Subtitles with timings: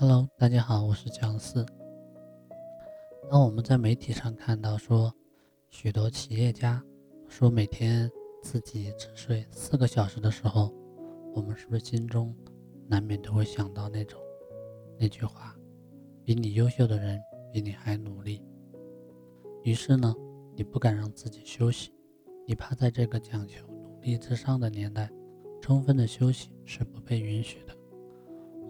[0.00, 1.66] Hello，大家好，我是姜四。
[3.30, 5.14] 当我们在媒体上看到说，
[5.68, 6.82] 许多企业家
[7.28, 8.10] 说每天
[8.42, 10.72] 自己只睡四个小时的时候，
[11.34, 12.34] 我们是不是心中
[12.88, 14.18] 难免都会想到那种
[14.98, 15.54] 那句话：
[16.24, 17.20] 比你优秀的人
[17.52, 18.42] 比你还努力。
[19.64, 20.14] 于是呢，
[20.56, 21.92] 你不敢让自己休息，
[22.46, 25.10] 你怕在这个讲求努力至上的年代，
[25.60, 27.76] 充分的休息是不被允许的。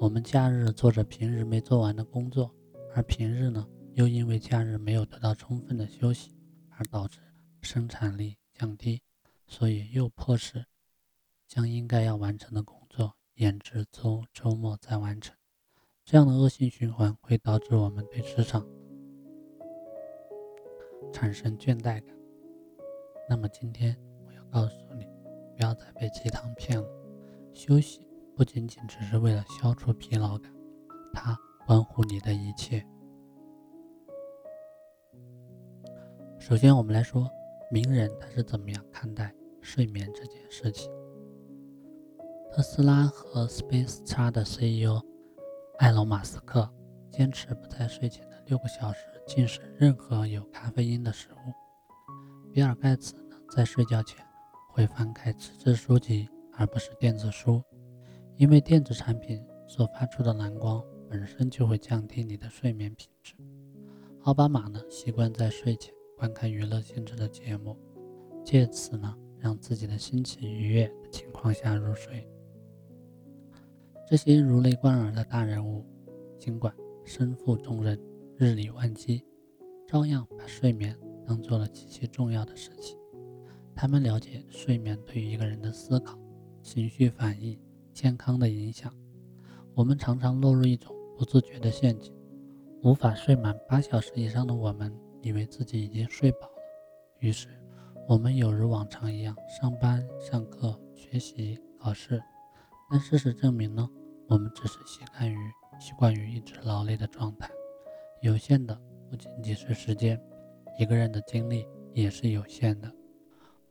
[0.00, 2.50] 我们假日做着平日没做完的工作，
[2.94, 6.34] 而平日呢，又因为假日没有得到充分的休息，
[6.70, 7.20] 而导致
[7.60, 9.02] 生产力降低，
[9.46, 10.64] 所以又迫使
[11.46, 15.36] 将应该要完成的工作延至周周末再完成。
[16.02, 18.66] 这样的恶性循环会导致我们对职场
[21.12, 22.04] 产生倦怠感。
[23.28, 23.94] 那么今天
[24.26, 25.04] 我要告诉你，
[25.54, 26.88] 不要再被鸡汤骗了，
[27.52, 28.09] 休息。
[28.36, 30.50] 不仅仅只是为了消除疲劳感，
[31.12, 32.84] 它关乎你的一切。
[36.38, 37.28] 首先，我们来说
[37.70, 40.90] 名人他是怎么样看待睡眠这件事情。
[42.50, 45.00] 特斯拉和 SpaceX 的 CEO
[45.78, 46.68] 埃隆·马斯克
[47.10, 51.52] 坚持不在睡前的六个小时进食任何有咖啡因的食物。
[52.52, 54.18] 比尔·盖茨呢，在睡觉前
[54.72, 57.62] 会翻开纸质书籍，而不是电子书。
[58.40, 63.34] 因为电子产品所发出的蓝光本身就会降低你的睡眠品质。
[64.22, 67.76] 奥巴马呢，习惯在睡前观看娱乐性质的节目，
[68.42, 72.26] 借此呢，让自己的心情愉悦的情况下入睡。
[74.08, 75.84] 这些如雷贯耳的大人物，
[76.38, 78.00] 尽管身负重任、
[78.36, 79.22] 日理万机，
[79.86, 82.96] 照样把睡眠当做了极其重要的事情。
[83.74, 86.18] 他们了解睡眠对于一个人的思考、
[86.62, 87.60] 情绪反应。
[88.00, 88.90] 健康的影响，
[89.74, 92.10] 我们常常落入一种不自觉的陷阱。
[92.82, 96.62] 无法睡满八小时以上的我们，以为自己已经睡饱了，
[97.18, 97.48] 于是
[98.08, 102.18] 我们有如往常一样上班、上课、学习、考试。
[102.90, 103.86] 但事实证明呢，
[104.28, 105.36] 我们只是习惯于
[105.78, 107.50] 习惯于一直劳累的状态。
[108.22, 108.80] 有限的
[109.10, 110.18] 不仅仅是时间，
[110.78, 112.90] 一个人的精力也是有限的。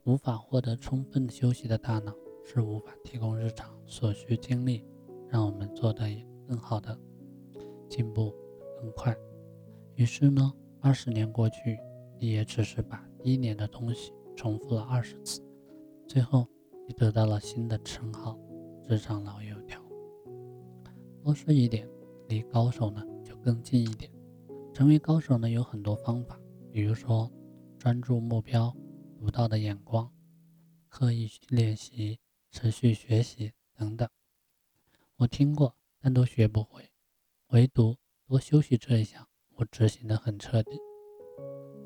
[0.04, 2.14] 无法获得充分休息的大脑。
[2.52, 4.84] 是无法提供日常所需精力，
[5.28, 6.04] 让我们做得
[6.48, 6.98] 更好的
[7.88, 8.34] 进步
[8.80, 9.16] 更快。
[9.94, 11.78] 于是呢，二十年过去，
[12.18, 15.40] 你也只是把一年的东西重复了二十次，
[16.08, 16.44] 最后
[16.88, 18.36] 你得到了新的称号——
[18.82, 19.80] 职场老油条。
[21.22, 21.88] 多说一点，
[22.26, 24.10] 离高手呢就更近一点。
[24.74, 26.36] 成为高手呢有很多方法，
[26.72, 27.30] 比如说
[27.78, 28.74] 专注目标、
[29.16, 30.10] 独到的眼光、
[30.88, 32.18] 刻意去练习。
[32.50, 34.08] 持续学习等等，
[35.16, 36.90] 我听过，但都学不会。
[37.50, 37.96] 唯独
[38.26, 39.24] 多休息这一项，
[39.54, 40.72] 我执行的很彻底。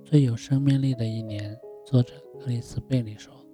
[0.04, 1.54] 最有生命力的一年，
[1.86, 3.46] 作者克里斯贝里说：“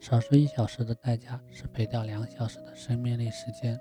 [0.00, 3.76] 少睡一小时的代价是赔掉两小时的生命力时间。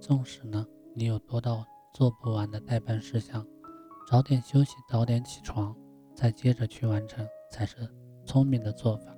[0.00, 3.44] 纵使呢，你有多到做不完的代办事项，
[4.08, 5.76] 早点休息，早点起床，
[6.14, 7.76] 再接着去完成，才是
[8.24, 9.12] 聪明的做法。”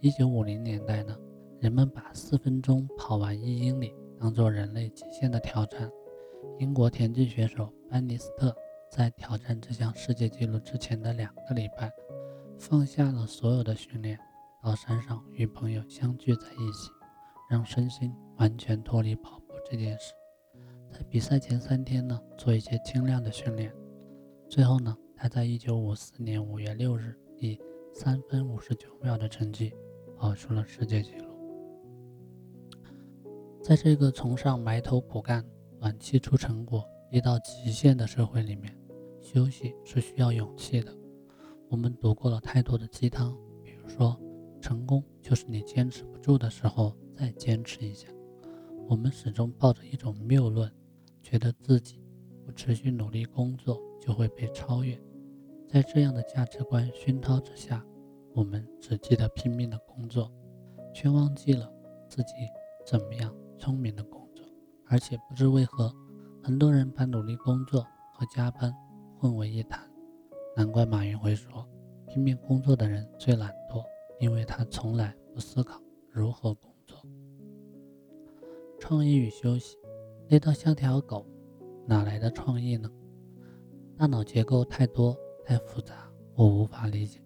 [0.00, 1.18] 一九五零年代呢？
[1.64, 5.90] 人们把四分钟跑完一英里当做人类极限的挑战。
[6.58, 8.54] 英国田径选手班尼斯特
[8.90, 11.90] 在挑战这项世界纪录之前的两个礼拜，
[12.58, 14.18] 放下了所有的训练，
[14.62, 16.90] 到山上与朋友相聚在一起，
[17.48, 20.12] 让身心完全脱离跑步这件事。
[20.92, 23.74] 在比赛前三天呢，做一些轻量的训练。
[24.50, 27.58] 最后呢，他在一九五四年五月六日以
[27.94, 29.72] 三分五十九秒的成绩
[30.18, 31.33] 跑出了世界纪录。
[33.64, 35.42] 在这个崇尚埋头苦干、
[35.80, 38.78] 短期出成果、逼到极限的社会里面，
[39.22, 40.94] 休息是需要勇气的。
[41.70, 44.20] 我们读过了太多的鸡汤，比如说，
[44.60, 48.06] 成功就是你坚持不住的时候再坚持一下。
[48.86, 50.70] 我们始终抱着一种谬论，
[51.22, 52.04] 觉得自己
[52.44, 54.94] 不持续努力工作就会被超越。
[55.66, 57.82] 在这样的价值观熏陶之下，
[58.34, 60.30] 我们只记得拼命的工作，
[60.92, 61.72] 却忘记了
[62.10, 62.34] 自己
[62.84, 63.34] 怎么样。
[63.64, 64.44] 聪明的工作，
[64.88, 65.90] 而且不知为何，
[66.42, 67.80] 很多人把努力工作
[68.12, 68.70] 和加班
[69.18, 69.80] 混为一谈。
[70.54, 71.66] 难怪马云会说，
[72.06, 73.82] 拼命工作的人最懒惰，
[74.20, 75.80] 因为他从来不思考
[76.10, 76.98] 如何工作。
[78.78, 79.78] 创意与休息，
[80.28, 81.26] 累到像条狗，
[81.86, 82.92] 哪来的创意呢？
[83.96, 87.18] 大脑结构太多太复杂，我无法理解，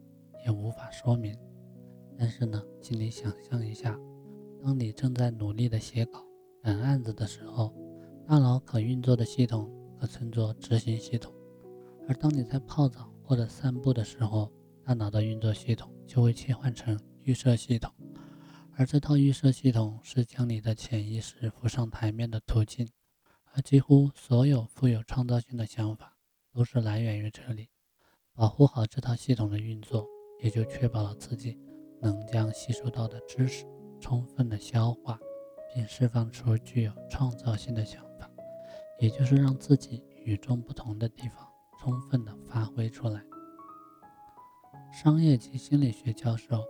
[0.47, 1.37] 也无法说明。
[2.17, 3.99] 但是呢，请你想象一下。
[4.63, 6.25] 当你正在努力的写稿、
[6.63, 7.75] 赶案子的时候，
[8.27, 11.33] 大脑可运作的系统可称作执行系统。
[12.07, 14.53] 而当你在泡澡或者散步的时候，
[14.85, 17.93] 大脑的运作系统就会切换成预设系统，
[18.77, 22.89] 而这套预设系统是将你的潜意识浮上台面的途径。
[23.53, 26.17] 而几乎所有富有创造性的想法
[26.53, 27.69] 都是来源于这里。
[28.35, 30.07] 保护好这套系统的运作，
[30.43, 31.59] 也就确保了自己
[32.01, 33.65] 能将吸收到的知识
[34.01, 35.19] 充分的消化，
[35.75, 38.31] 并释放出具有创造性的想法，
[38.99, 41.47] 也就是让自己与众不同的地方。
[41.81, 43.23] 充分的发挥出来。
[44.93, 46.65] 商业及心理学教授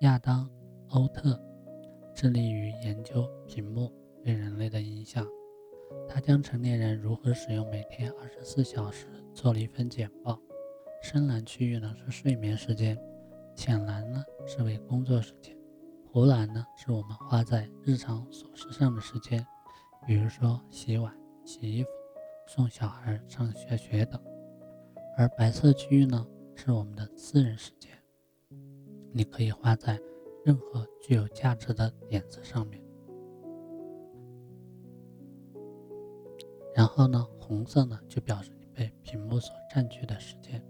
[0.00, 0.46] 亚当·
[0.88, 1.38] 欧特
[2.14, 3.92] 致力于研究屏幕
[4.24, 5.26] 对人类的影响。
[6.08, 10.40] 他将成年人如何使用每天二十四小时做了一份简报。
[11.02, 12.98] 深蓝区域呢是睡眠时间，
[13.54, 15.54] 浅蓝呢是为工作时间，
[16.10, 19.46] 湖蓝呢是我们花在日常琐事上的时间，
[20.06, 21.14] 比如说洗碗、
[21.44, 21.90] 洗衣服、
[22.46, 24.18] 送小孩上下学等。
[25.18, 27.92] 而白色区域呢，是我们的私人时间，
[29.12, 30.00] 你可以花在
[30.46, 32.82] 任何具有价值的点子上面。
[36.74, 40.64] 然后呢，红色呢就表示你被屏幕所占据的时间。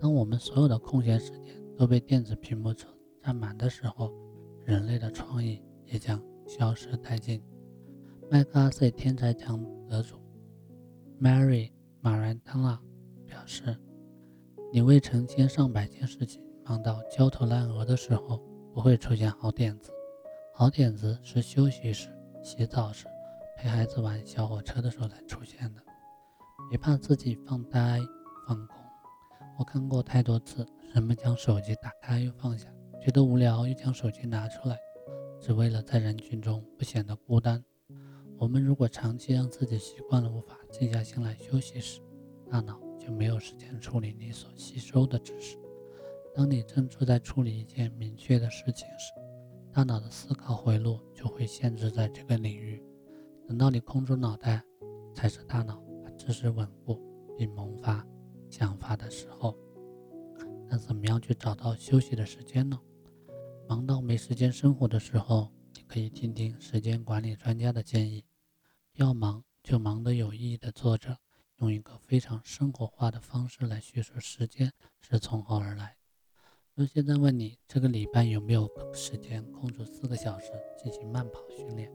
[0.00, 2.90] 当我们所有的空闲时间都被电子屏幕所
[3.20, 4.10] 占满的时候，
[4.64, 7.42] 人类的创意也将消失殆尽。
[8.30, 10.16] 麦克阿瑟天才奖得主
[11.20, 11.70] Mary
[12.00, 12.80] 马兰汤纳。
[13.46, 13.76] 是，
[14.72, 18.40] 你为成千上百件事情忙到焦头烂额的时候，
[18.72, 19.90] 不会出现好点子。
[20.54, 22.08] 好点子是休息时、
[22.42, 23.04] 洗澡时、
[23.58, 25.82] 陪孩子玩小火车的时候才出现的。
[26.70, 28.00] 别怕自己放呆、
[28.48, 28.78] 放空。
[29.58, 32.66] 我看过太多次，人们将手机打开又放下，
[33.04, 34.78] 觉得无聊又将手机拿出来，
[35.38, 37.62] 只为了在人群中不显得孤单。
[38.38, 42.00] 我们如果长期让自己习惯了无法静下心来休息时，
[42.50, 42.80] 大脑。
[42.98, 45.58] 就没有时间处理你所吸收的知识。
[46.34, 49.12] 当你正处在处理一件明确的事情时，
[49.70, 52.82] 大脑的思考回路就会限制在这个领域。
[53.46, 54.62] 等到你空出脑袋，
[55.14, 56.98] 才是大脑把知识稳固
[57.36, 58.02] 并萌发
[58.48, 59.54] 想法的时候。
[60.66, 62.80] 那怎么样去找到休息的时间呢？
[63.66, 68.24] 忙到没时间生活的时候，你可以听听时间管理专家的建议。
[68.94, 71.16] 要忙就忙得有意义的作者。
[71.58, 75.96] 用一个非常生活化的方式来叙述时间是从何而来。
[76.74, 81.88] 那现在问你这个礼拜有没有时间空出四个小时进行慢跑训练？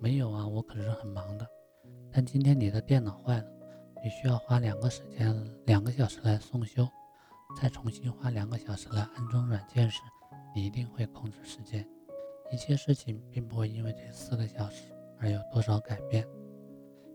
[0.00, 1.46] 没有啊，我可是很忙的。
[2.12, 3.46] 但今天你的电脑坏了，
[4.02, 5.32] 你需要花两个时间
[5.64, 6.86] 两个小时来送修，
[7.56, 10.00] 再重新花两个小时来安装软件时，
[10.58, 11.88] 你一定会控制时间。
[12.50, 16.26] 一切事情并不会因为这四个小时而有多少改变。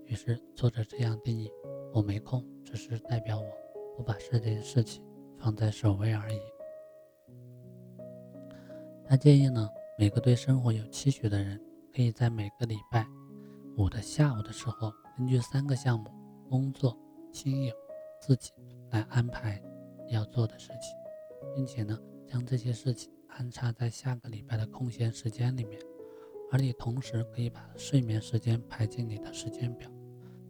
[0.06, 1.51] 于是作者这样定义。
[1.94, 3.45] 我没空，只是代表我
[3.98, 5.04] 不把这件事情
[5.38, 6.40] 放在首位而已。
[9.06, 9.69] 他建议呢，
[10.00, 11.60] 每个对生活有期许的人，
[11.94, 13.06] 可以在每个礼拜
[13.75, 16.10] 五的下午的时候，根据三个项目：
[16.50, 16.98] 工作、
[17.34, 17.75] 亲友、
[18.22, 18.54] 自己
[18.92, 19.62] 来安排
[20.07, 20.98] 要做的事情，
[21.54, 25.80] 并且呢，将这些事情安插在下个礼拜的空闲时间里面。
[26.51, 29.89] 而你同时可以把睡眠时间排进你的时间表，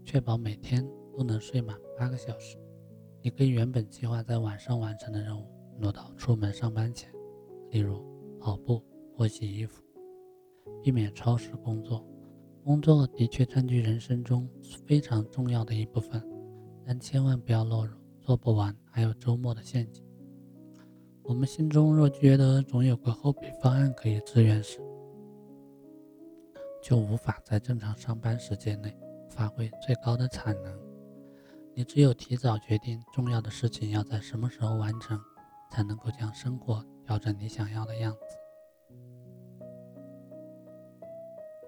[0.03, 0.87] 确保每天。
[1.16, 2.57] 都能睡满八个小时。
[3.21, 5.47] 你可以原本计划在晚上完成的任务
[5.80, 7.07] 挪到出门上班前，
[7.69, 8.04] 例如
[8.40, 8.83] 跑步
[9.16, 9.83] 或洗衣服，
[10.81, 12.04] 避免超时工作。
[12.63, 14.49] 工作的确占据人生中
[14.87, 16.19] 非常重要的一部分，
[16.83, 20.03] 但千万不要落入做不完还有周末的陷阱。
[21.25, 24.80] 我们心中若觉得总有个后备方案可以支援时，
[26.81, 28.94] 就无法在正常上班时间内
[29.30, 30.80] 发挥最高的产能。
[31.73, 35.18] 你只有提早决定重要的事情要在什么时候完成，
[35.71, 38.43] 才能够将生活调整你想要的样子。